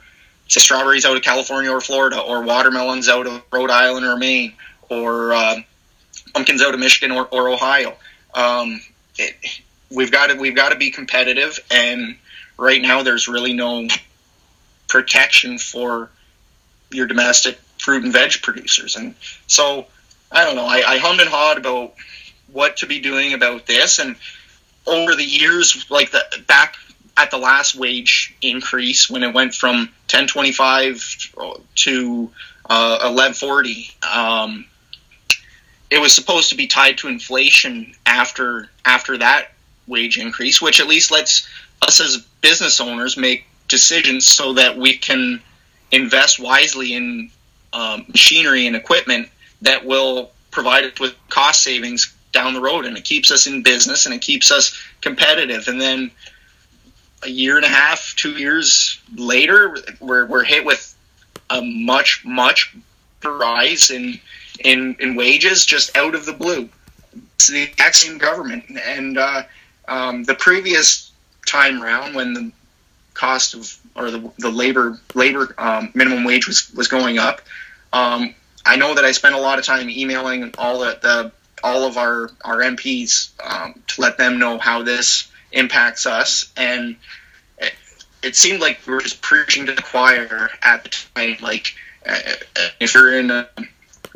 [0.49, 4.55] say strawberries out of California or Florida, or watermelons out of Rhode Island or Maine,
[4.89, 5.57] or uh,
[6.35, 7.95] pumpkins out of Michigan or, or Ohio.
[8.35, 8.81] Um,
[9.17, 9.37] it,
[9.91, 12.17] we've got to we've got to be competitive, and
[12.57, 13.89] right now there's really no
[14.89, 16.11] protection for
[16.91, 19.15] your domestic fruit and veg producers, and
[19.47, 19.87] so
[20.31, 20.67] I don't know.
[20.67, 21.95] I, I hummed and hawed about
[22.53, 24.17] what to be doing about this, and
[24.87, 26.77] over the years, like the back
[27.19, 31.33] at the last wage increase when it went from 1025
[31.75, 32.31] to
[32.71, 34.65] uh, 1140 um,
[35.91, 39.49] it was supposed to be tied to inflation after after that
[39.89, 41.49] wage increase which at least lets
[41.83, 45.43] us as business owners make decisions so that we can
[45.93, 47.31] invest wisely in
[47.73, 49.29] um, machinery and equipment
[49.63, 53.63] that will provide us with cost savings down the road and it keeps us in
[53.63, 56.11] business and it keeps us competitive and then
[57.23, 60.95] a year and a half, two years later, we're, we're hit with
[61.51, 62.77] a much, much
[63.25, 64.21] rise in,
[64.61, 66.69] in, in wages just out of the blue.
[67.35, 68.65] It's the exact same government.
[68.85, 69.43] And uh,
[69.89, 71.13] um, the previous
[71.47, 72.53] time round when the
[73.19, 77.41] cost of or the, the labor labor um, minimum wage was, was going up,
[77.93, 81.33] um, I know that I spent a lot of time emailing all the, the
[81.65, 86.97] all of our our MPs um, to let them know how this impacts us, and
[87.59, 87.75] it,
[88.23, 91.37] it, seemed like we were just preaching to the choir at the time.
[91.41, 91.75] Like,
[92.07, 92.13] uh,
[92.57, 93.49] uh if you're in a,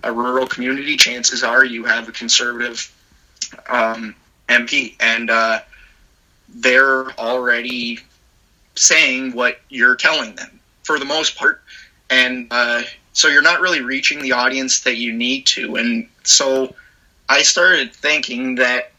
[0.04, 2.94] a, rural community, chances are you have a conservative
[3.68, 4.14] um,
[4.48, 5.60] MP, and uh,
[6.48, 7.98] they're already
[8.74, 11.62] saying what you're telling them for the most part,
[12.10, 12.82] and uh,
[13.12, 16.74] so you're not really reaching the audience that you need to, and so
[17.28, 18.92] I started thinking that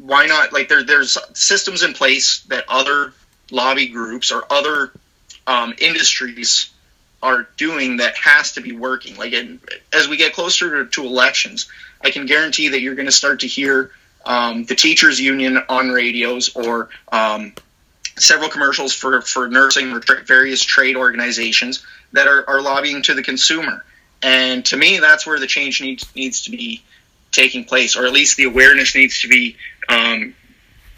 [0.00, 0.52] why not?
[0.52, 3.12] Like there, there's systems in place that other
[3.50, 4.92] lobby groups or other
[5.46, 6.70] um, industries
[7.22, 9.16] are doing that has to be working.
[9.16, 9.60] Like in,
[9.92, 11.68] as we get closer to, to, elections,
[12.02, 13.90] I can guarantee that you're going to start to hear
[14.24, 17.54] um, the teachers union on radios or um,
[18.18, 23.14] several commercials for, for nursing or tra- various trade organizations that are, are lobbying to
[23.14, 23.84] the consumer.
[24.22, 26.82] And to me, that's where the change needs needs to be
[27.32, 29.56] taking place, or at least the awareness needs to be
[29.88, 30.34] um,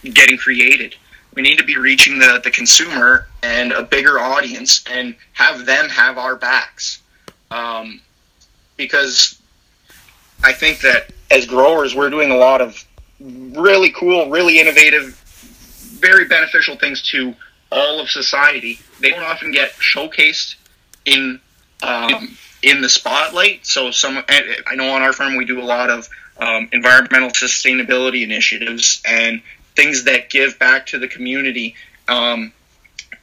[0.04, 0.94] getting created.
[1.34, 5.88] We need to be reaching the, the consumer and a bigger audience and have them
[5.88, 7.00] have our backs.
[7.50, 8.00] Um,
[8.76, 9.40] because
[10.42, 12.84] I think that as growers, we're doing a lot of
[13.20, 15.20] really cool, really innovative,
[15.98, 17.34] very beneficial things to
[17.70, 18.80] all of society.
[19.00, 20.56] They don't often get showcased
[21.04, 21.40] in
[21.82, 23.66] um, in the spotlight.
[23.66, 26.08] So some, I know on our farm we do a lot of
[26.38, 29.42] um, environmental sustainability initiatives and
[29.76, 31.76] things that give back to the community.
[32.08, 32.52] Um,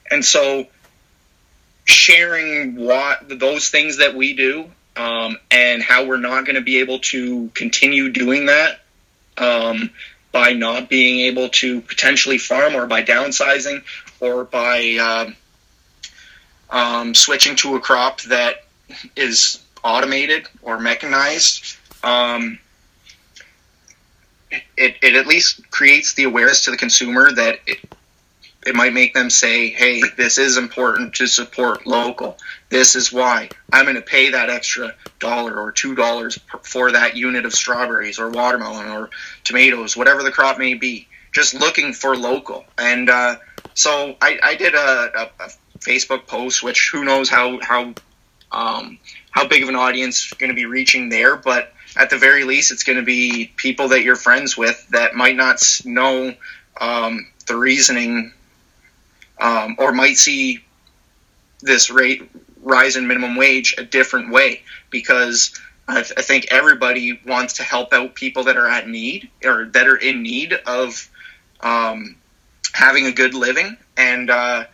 [0.10, 0.68] and so
[1.84, 6.80] sharing what those things that we do um, and how we're not going to be
[6.80, 8.80] able to continue doing that
[9.38, 9.90] um,
[10.36, 13.82] by not being able to potentially farm or by downsizing
[14.20, 15.36] or by um,
[16.70, 18.66] um, switching to a crop that
[19.16, 21.78] is automated or mechanized.
[22.04, 22.60] Um,
[24.52, 27.80] it, it at least creates the awareness to the consumer that it,
[28.66, 32.38] it might make them say, hey, this is important to support local.
[32.70, 37.16] This is why I'm going to pay that extra dollar or two dollars for that
[37.16, 39.12] unit of strawberries or watermelon or
[39.44, 41.08] tomatoes, whatever the crop may be.
[41.32, 42.66] Just looking for local.
[42.78, 43.36] And uh,
[43.74, 45.50] so I, I did a, a, a,
[45.80, 47.94] Facebook post, which who knows how how
[48.52, 48.98] um,
[49.32, 52.72] how big of an audience going to be reaching there, but at the very least,
[52.72, 56.34] it's going to be people that you're friends with that might not know
[56.80, 58.34] um, the reasoning
[59.40, 60.64] um, or might see
[61.62, 62.30] this rate
[62.62, 67.64] rise in minimum wage a different way because I, th- I, think everybody wants to
[67.64, 71.10] help out people that are at need or that are in need of
[71.60, 72.16] um,
[72.74, 73.78] having a good living.
[73.96, 74.66] And uh,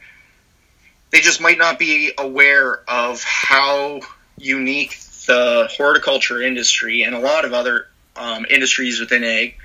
[1.11, 3.99] they just might not be aware of how
[4.37, 4.97] unique
[5.27, 9.55] the horticulture industry and a lot of other um, industries within ag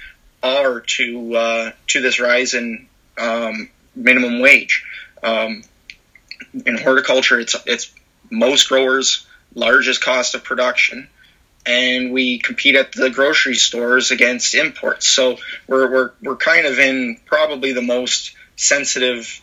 [0.43, 2.87] are to uh, to this rise in
[3.19, 4.85] um, minimum wage.
[5.23, 5.63] Um,
[6.67, 7.93] in horticulture, it's it's
[8.31, 11.09] most growers' largest cost of production,
[11.65, 15.09] and we compete at the grocery stores against imports.
[15.09, 19.41] So we're we're we're kind of in probably the most sensitive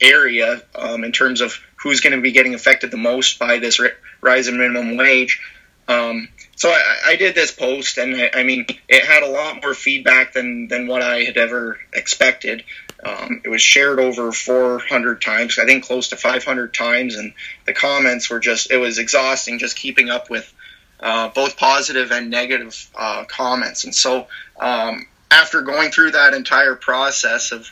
[0.00, 3.80] area um, in terms of who's going to be getting affected the most by this
[4.20, 5.40] rise in minimum wage.
[5.88, 9.60] Um, so I, I, did this post, and I, I, mean, it had a lot
[9.60, 12.64] more feedback than than what I had ever expected.
[13.04, 17.32] Um, it was shared over 400 times, I think close to 500 times, and
[17.66, 20.52] the comments were just—it was exhausting just keeping up with
[21.00, 23.84] uh, both positive and negative uh, comments.
[23.84, 24.28] And so,
[24.60, 27.70] um, after going through that entire process of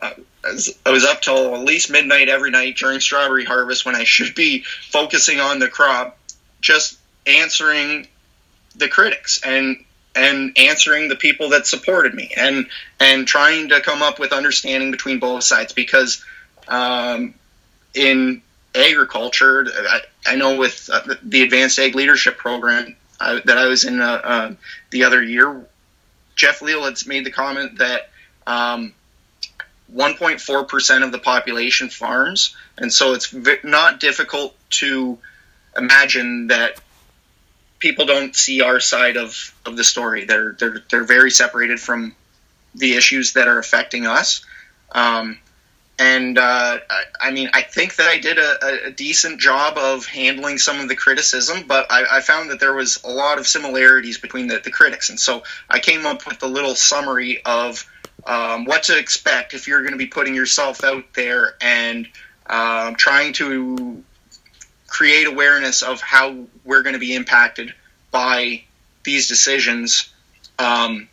[0.00, 0.12] uh,
[0.42, 4.34] I was up till at least midnight every night during strawberry harvest when I should
[4.34, 6.18] be focusing on the crop,
[6.60, 8.08] just answering
[8.76, 12.66] the critics and and answering the people that supported me and
[12.98, 16.24] and trying to come up with understanding between both sides because
[16.68, 17.34] um,
[17.94, 18.42] in
[18.74, 23.84] agriculture, I, I know with uh, the Advanced Ag Leadership Program uh, that I was
[23.84, 24.54] in uh, uh
[24.90, 25.64] the other year,
[26.36, 28.10] Jeff Leal had made the comment that
[28.46, 28.94] um,
[29.94, 32.56] 1.4% of the population farms.
[32.78, 33.34] And so it's
[33.64, 35.18] not difficult to
[35.76, 36.80] imagine that
[37.80, 40.26] people don't see our side of, of the story.
[40.26, 42.14] They're, they're, they're very separated from
[42.74, 44.44] the issues that are affecting us.
[44.92, 45.38] Um,
[45.98, 50.06] and uh, I, I, mean, I think that I did a, a, decent job of
[50.06, 53.46] handling some of the criticism, but I, I found that there was a lot of
[53.46, 55.10] similarities between the, the critics.
[55.10, 57.86] And so I came up with a little summary of
[58.24, 62.08] um, what to expect if you're going to be putting yourself out there and
[62.46, 64.02] um, trying to
[64.90, 67.72] create awareness of how we're going to be impacted
[68.10, 68.62] by
[69.04, 70.12] these decisions
[70.58, 71.08] um,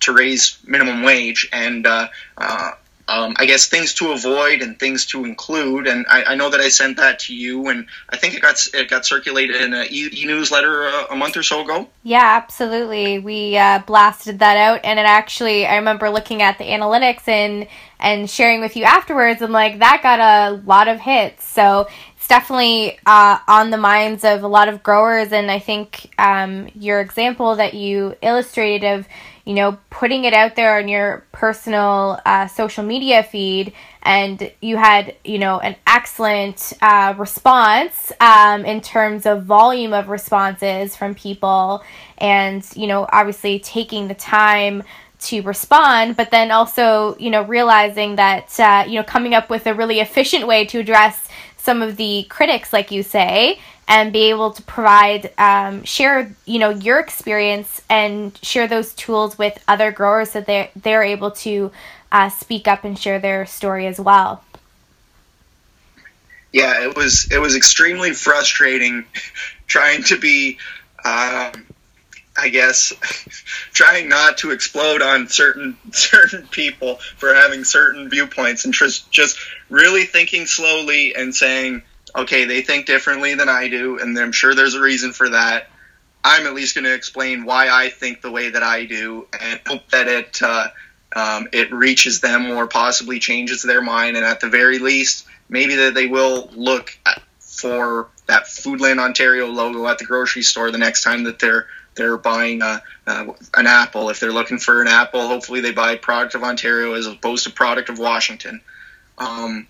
[0.00, 2.72] to raise minimum wage and uh, uh,
[3.08, 5.86] um, I guess things to avoid and things to include.
[5.86, 8.56] And I, I, know that I sent that to you, and I think it got
[8.74, 11.88] it got circulated in an e newsletter a, a, month or so ago.
[12.02, 13.20] Yeah, absolutely.
[13.20, 17.68] We uh, blasted that out, and it actually I remember looking at the analytics and
[18.00, 19.40] and sharing with you afterwards.
[19.40, 21.44] and like, that got a lot of hits.
[21.46, 21.88] So
[22.26, 26.68] it's definitely uh, on the minds of a lot of growers, and I think um,
[26.74, 29.06] your example that you illustrated of
[29.44, 33.72] you know, putting it out there on your personal uh, social media feed,
[34.02, 40.08] and you had, you know, an excellent uh, response um, in terms of volume of
[40.08, 41.84] responses from people,
[42.18, 44.82] and, you know, obviously taking the time
[45.20, 49.68] to respond, but then also, you know, realizing that, uh, you know, coming up with
[49.68, 51.28] a really efficient way to address
[51.66, 53.58] some of the critics, like you say,
[53.88, 59.36] and be able to provide um, share you know your experience and share those tools
[59.36, 61.70] with other growers so they're they're able to
[62.12, 64.42] uh, speak up and share their story as well.
[66.52, 69.04] Yeah it was it was extremely frustrating
[69.66, 70.58] trying to be
[71.04, 71.66] um,
[72.38, 72.92] I guess
[73.72, 79.38] trying not to explode on certain certain people for having certain viewpoints and just just
[79.70, 81.82] really thinking slowly and saying
[82.16, 85.68] okay, they think differently than I do, and I'm sure there's a reason for that.
[86.24, 89.60] I'm at least going to explain why I think the way that I do, and
[89.66, 90.68] hope that it uh,
[91.14, 95.76] um, it reaches them or possibly changes their mind, and at the very least, maybe
[95.76, 96.98] that they will look
[97.38, 102.16] for that Foodland Ontario logo at the grocery store the next time that they're they're
[102.16, 104.10] buying a, uh, an apple.
[104.10, 107.50] If they're looking for an apple, hopefully they buy product of Ontario as opposed to
[107.50, 108.60] product of Washington.
[109.18, 109.66] Um,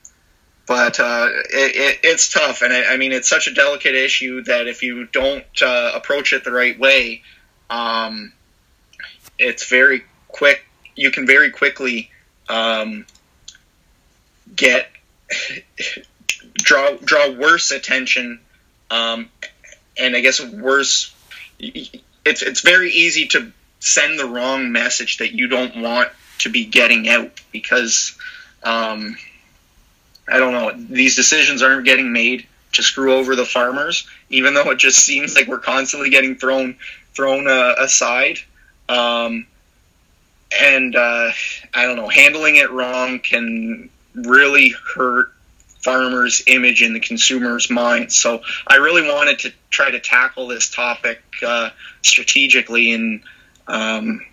[0.66, 4.42] but uh, it, it, it's tough, and I, I, mean it's such a delicate issue
[4.44, 7.22] that if you don't uh, approach it the right way,
[7.70, 8.32] um,
[9.38, 10.64] it's very quick.
[10.96, 12.10] You can very quickly
[12.48, 13.06] um,
[14.54, 14.88] get
[16.54, 18.40] draw draw worse attention,
[18.90, 19.30] um,
[19.96, 21.14] and I guess worse.
[22.26, 26.10] It's it's very easy to send the wrong message that you don't want
[26.40, 28.16] to be getting out because.
[28.62, 29.16] Um,
[30.28, 30.72] I don't know.
[30.76, 35.34] These decisions aren't getting made to screw over the farmers, even though it just seems
[35.34, 36.76] like we're constantly getting thrown
[37.14, 38.38] thrown uh, aside.
[38.88, 39.46] Um,
[40.58, 41.30] and uh,
[41.74, 45.32] I don't know, handling it wrong can really hurt
[45.86, 48.12] farmers' image in the consumer's mind.
[48.12, 51.70] So I really wanted to try to tackle this topic uh,
[52.02, 53.22] strategically and.
[53.68, 54.26] Um,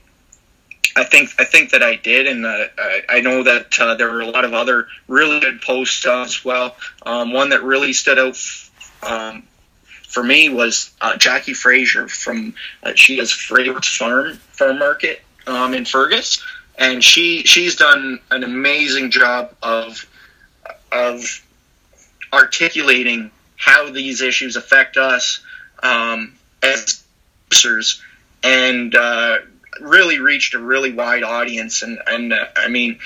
[0.95, 4.11] I think I think that I did, and uh, I, I know that uh, there
[4.11, 6.75] were a lot of other really good posts as well.
[7.03, 8.37] Um, one that really stood out
[9.01, 9.41] um,
[10.07, 15.73] for me was uh, Jackie Fraser from uh, she has Fragrance Farm Farm Market um,
[15.73, 16.43] in Fergus,
[16.77, 20.05] and she she's done an amazing job of
[20.93, 21.41] of
[22.31, 25.41] articulating how these issues affect us
[25.81, 27.03] um, as
[27.49, 28.01] producers
[28.43, 29.37] and uh,
[29.79, 31.81] really reached a really wide audience.
[31.81, 32.99] And, and uh, I mean,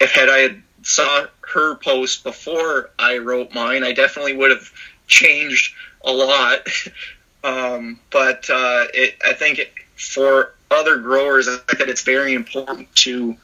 [0.00, 4.70] if had I had saw her post before I wrote mine, I definitely would have
[5.06, 6.66] changed a lot.
[7.44, 12.34] um, but uh, it, I think it, for other growers, I think that it's very
[12.34, 13.36] important to,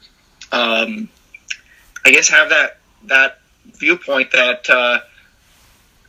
[0.51, 1.09] um,
[2.05, 3.39] I guess, have that that
[3.73, 4.99] viewpoint that uh,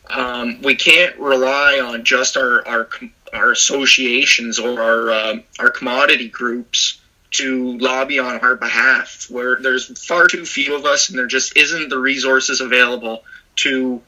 [0.09, 2.89] um, we can't rely on just our our
[3.33, 7.01] our associations or our uh, our commodity groups
[7.33, 9.27] to lobby on our behalf.
[9.31, 13.25] Where there's far too few of us, and there just isn't the resources available
[13.57, 14.03] to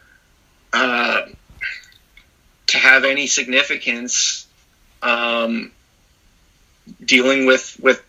[0.73, 1.23] uh,
[2.69, 4.47] to have any significance
[5.03, 5.73] um,
[7.05, 8.03] dealing with with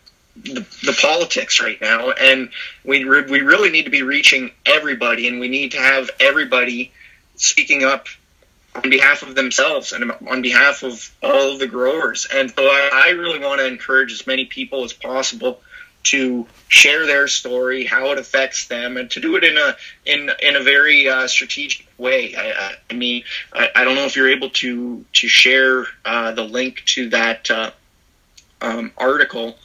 [0.44, 2.50] the, the, politics right now, and
[2.84, 6.92] we re- we really need to be reaching everybody, and we need to have everybody
[7.36, 8.08] speaking up
[8.76, 12.28] on behalf of themselves and on behalf of all of the growers.
[12.32, 15.60] And so I, I really want to encourage as many people as possible
[16.02, 19.76] to share their story, how it affects them, and to do it in a
[20.06, 22.36] in in a very uh, strategic way.
[22.36, 23.24] I, I mean,
[23.54, 27.52] I, I, don't know if you're able to to share uh, the link to that
[27.52, 27.72] uh,
[28.62, 29.58] um, article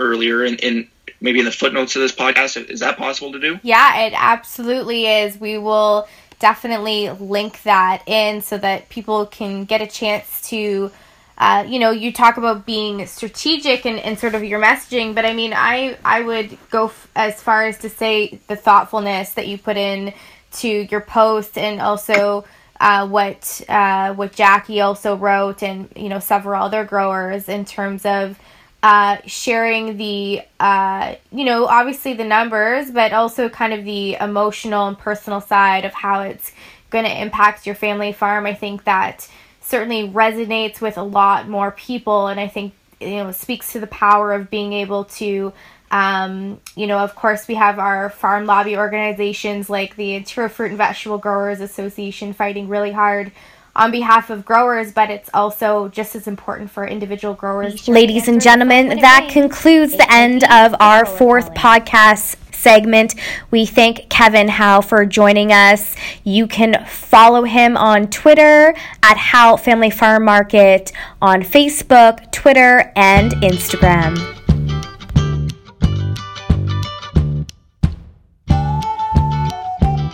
[0.00, 0.88] earlier in, in
[1.20, 2.70] maybe in the footnotes of this podcast.
[2.70, 3.60] Is that possible to do?
[3.62, 5.38] Yeah, it absolutely is.
[5.38, 10.90] We will definitely link that in so that people can get a chance to
[11.36, 15.26] uh, you know you talk about being strategic and, and sort of your messaging but
[15.26, 19.48] i mean i i would go f- as far as to say the thoughtfulness that
[19.48, 20.12] you put in
[20.50, 22.44] to your post and also
[22.80, 28.06] uh, what uh, what Jackie also wrote, and you know several other growers in terms
[28.06, 28.38] of
[28.82, 34.88] uh, sharing the uh, you know obviously the numbers, but also kind of the emotional
[34.88, 36.52] and personal side of how it's
[36.90, 38.46] going to impact your family farm.
[38.46, 39.28] I think that
[39.60, 43.86] certainly resonates with a lot more people, and I think you know speaks to the
[43.86, 45.52] power of being able to
[45.90, 50.68] um, you know, of course, we have our farm lobby organizations like the Ontario Fruit
[50.68, 53.32] and Vegetable Growers Association fighting really hard
[53.74, 57.86] on behalf of growers, but it's also just as important for individual growers.
[57.88, 63.14] Ladies and gentlemen, that concludes the end of our fourth podcast segment.
[63.50, 65.96] We thank Kevin Howe for joining us.
[66.24, 70.92] You can follow him on Twitter at Howe Family Farm Market,
[71.22, 74.39] on Facebook, Twitter, and Instagram.